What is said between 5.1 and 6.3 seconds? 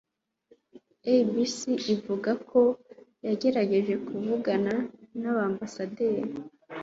n'Ambasaderi